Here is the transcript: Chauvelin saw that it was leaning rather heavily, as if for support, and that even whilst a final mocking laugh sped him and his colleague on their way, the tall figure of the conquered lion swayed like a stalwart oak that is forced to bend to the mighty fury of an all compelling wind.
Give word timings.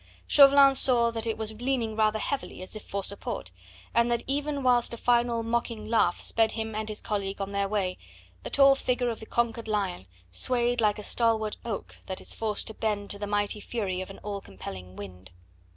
Chauvelin 0.25 0.73
saw 0.73 1.11
that 1.11 1.27
it 1.27 1.37
was 1.37 1.61
leaning 1.61 1.95
rather 1.95 2.17
heavily, 2.17 2.63
as 2.63 2.75
if 2.75 2.81
for 2.83 3.03
support, 3.03 3.51
and 3.93 4.09
that 4.09 4.23
even 4.25 4.63
whilst 4.63 4.95
a 4.95 4.97
final 4.97 5.43
mocking 5.43 5.85
laugh 5.85 6.19
sped 6.19 6.53
him 6.53 6.73
and 6.73 6.89
his 6.89 7.01
colleague 7.01 7.39
on 7.39 7.51
their 7.51 7.67
way, 7.67 7.99
the 8.41 8.49
tall 8.49 8.73
figure 8.73 9.11
of 9.11 9.19
the 9.19 9.27
conquered 9.27 9.67
lion 9.67 10.07
swayed 10.31 10.81
like 10.81 10.97
a 10.97 11.03
stalwart 11.03 11.57
oak 11.63 11.97
that 12.07 12.19
is 12.19 12.33
forced 12.33 12.65
to 12.65 12.73
bend 12.73 13.11
to 13.11 13.19
the 13.19 13.27
mighty 13.27 13.59
fury 13.59 14.01
of 14.01 14.09
an 14.09 14.17
all 14.23 14.41
compelling 14.41 14.95
wind. 14.95 15.29